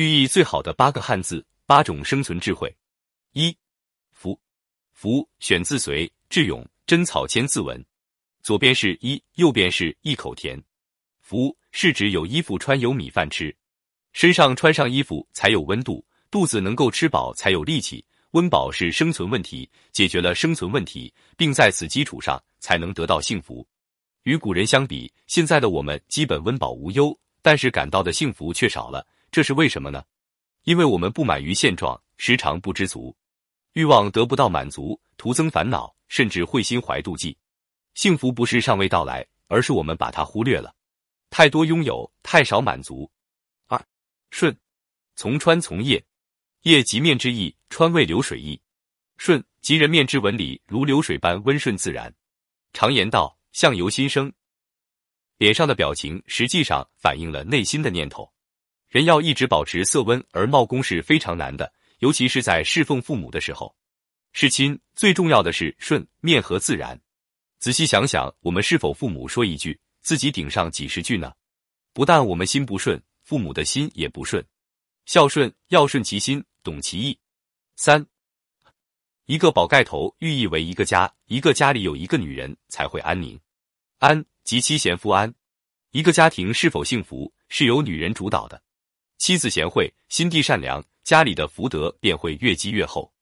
[0.00, 2.74] 寓意最好的八个汉字，八种生存智慧。
[3.34, 3.54] 一
[4.10, 4.40] 福，
[4.94, 7.84] 福选自隋智勇真草千字文，
[8.42, 10.58] 左边是一，右边是一口甜。
[11.20, 13.54] 福是指有衣服穿，有米饭吃，
[14.14, 18.02] 身上穿上衣服才有温度，肚子能够吃饱才有力气。
[18.30, 23.68] 温饱是生存问题，解决了生存问题，并在此基础上才能得到幸福。
[24.22, 29.06] 与古人相比，现在的我们基本温饱无忧，但是感到的幸福却少了。
[29.30, 30.04] 这是为什么呢？
[30.64, 33.16] 因为我们不满于现状，时常不知足，
[33.72, 37.36] 欲望得不到满足，徒增烦恼，甚至会心怀妒忌。
[37.94, 40.74] 幸福不是尚未到来，而是我们把它忽略了。
[41.30, 43.10] 太多拥有，太少满足。
[43.68, 43.80] 二
[44.30, 44.56] 顺，
[45.16, 46.04] 从川从业。
[46.62, 48.60] 业即面之意，川为流水意，
[49.16, 52.14] 顺即人面之纹理，如流水般温顺自然。
[52.74, 54.30] 常言道，相由心生，
[55.38, 58.30] 脸上的表情实际上反映了内心的念头。
[58.90, 63.74] 人要一直保持色温而貌恭是非常难的，尤其是在侍奉父母的时候。
[64.32, 67.00] 侍亲最重要的是顺面和自然。
[67.58, 71.32] 仔细想想，我们是否父母说一句，自己顶上几十句呢？
[71.92, 74.44] 不但我们心不顺，父母的心也不顺。
[75.06, 76.44] 孝顺要顺其心。
[76.62, 77.18] 懂其意。
[77.76, 78.04] 三，
[79.24, 83.40] 一个宝盖头寓意为一个家，一个家里有一个女人才会安宁。
[83.98, 85.34] 安即妻贤夫安，
[85.92, 88.62] 一个家庭是否幸福是由女人主导的。
[89.20, 93.12] 妻子贤惠，心地善良，家里的福德便会越积越厚。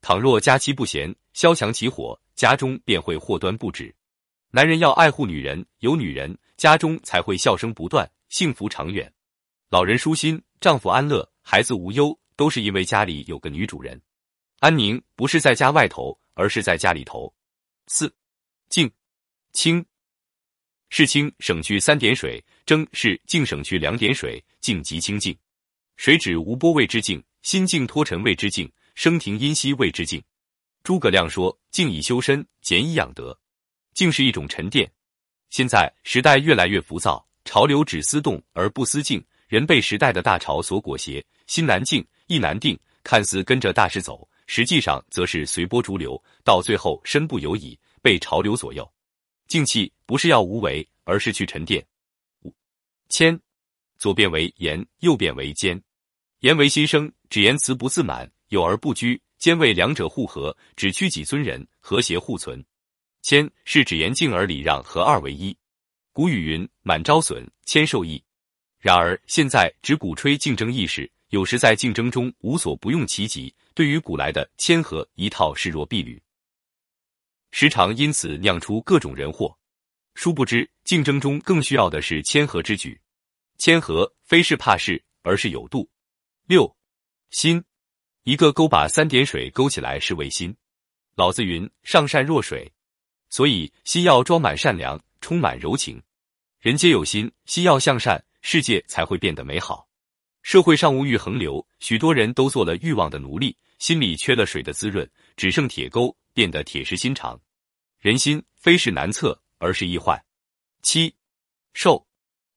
[0.00, 3.94] 倘若家妻不贤，萧墙起火，家中便会祸端不止。
[4.50, 9.10] 男人要爱护女人，有女人，家中才会笑声不断，幸福长远。
[9.70, 12.18] 老人舒心，丈夫安乐，孩子无忧。
[12.36, 14.02] 都是因为家里有个女主人，
[14.58, 17.32] 安宁不是在家外头，而是在家里头。
[17.86, 18.12] 四，
[18.68, 18.90] 静，
[19.52, 19.86] 清，
[20.88, 25.32] 是清省去三点水，蒸是静省去两点水，静即清静。
[25.96, 30.22] 水指无波谓之静，心静脱尘谓之静，声停音息谓之静。
[30.82, 33.38] 诸葛亮说：“静以修身，俭以养德。”
[33.94, 34.90] 静是一种沉淀。
[35.50, 42.04] 现在时代越来越浮躁，潮流只思动而不思静，人被时代的大潮所裹挟，心难静。
[42.26, 48.90] 意难定，看似跟着大势走，实际上则是随波逐流，到最后身不由己，被潮流左右。
[49.46, 51.84] 静气不是要无为，而是去沉淀。
[52.42, 52.54] 五
[53.10, 53.38] 谦，
[53.98, 55.80] 左边为言，右边为谦。
[56.40, 62.64] 言为心声，只言辞不自满，有而不拘；谦为两者互合，只屈己尊人，和谐互存。
[63.22, 65.56] 谦是指言静而礼让，合二为一。
[66.12, 68.22] 古语云：“满招损，谦受益。”
[68.78, 71.10] 然而现在只鼓吹竞争意识。
[71.30, 76.22] 有时在竞争中无所不用其极，对于古来的谦和一套视若敝履，
[77.50, 79.58] 时常因此酿出各种人祸。
[80.14, 83.00] 殊不知，竞争中更需要的是谦和之举。
[83.58, 85.88] 谦和非是怕事，而是有度。
[86.46, 86.76] 六
[87.30, 87.64] 心，
[88.24, 90.54] 一个钩把三点水勾起来是为心。
[91.14, 92.70] 老子云：“上善若水。”
[93.30, 96.00] 所以心要装满善良，充满柔情。
[96.60, 99.88] 人皆有心，心要向善，世界才会变得美好。
[100.42, 107.40] 社会上物欲横流，许多人都做了欲望的奴隶，心里缺了水的滋润，只剩铁钩，变得铁石心肠。
[107.98, 110.22] 人心非是难测，而是易坏。
[110.82, 111.14] 七
[111.72, 112.06] 受，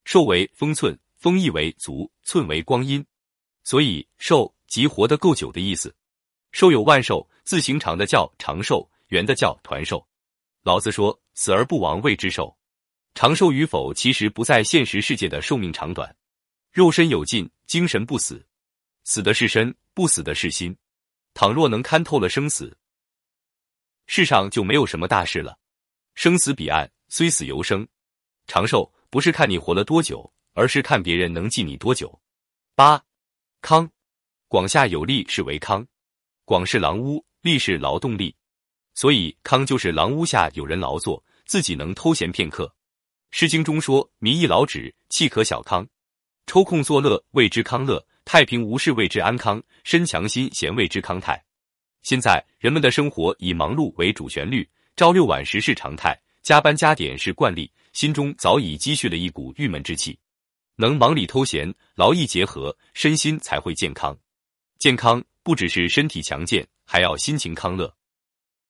[0.08, 3.06] 寿为风寸，风意为足，寸为光阴，
[3.66, 5.94] 所以寿即活得够久的意思。
[6.54, 10.08] 寿有万寿，字形长的叫长寿，圆的叫团寿。
[10.64, 12.58] 老子说：“死而不亡谓之寿。”
[13.16, 16.16] 长寿与否，其实不在现实世界的寿命长短。
[16.72, 18.48] 肉身有尽，精神不死，
[19.04, 20.74] 死的是身，不死的是心。
[21.34, 22.78] 倘若能看透了生死，
[24.06, 25.60] 世上就没有什么大事了。
[26.16, 27.86] 生死彼岸，虽死犹生。
[28.50, 32.22] 长寿不是看你活了多久，而是看别人能记你多久。
[32.76, 33.04] 八
[33.64, 33.90] 康，
[34.48, 35.84] 广下有力是为康，
[36.46, 38.36] 广是狼屋，利是劳动力，
[38.94, 42.72] 所以康就是狼屋下有人劳作，自己能偷闲片刻。
[43.32, 45.88] 诗经中说：“民亦劳止，气可小康。”
[46.46, 51.44] 抽空作乐谓之康乐，太平无事谓之安康，身强心闲谓之康泰。
[52.04, 56.16] 现在人们的生活以忙碌为主旋律，朝六晚十是常态，
[56.48, 60.18] 加班加点是惯例，心中早已积蓄了一股郁闷之气。
[60.78, 64.18] 能忙里偷闲，劳逸结合，身心才会健康。
[64.80, 67.94] 健康不只是身体强健，还要心情康乐。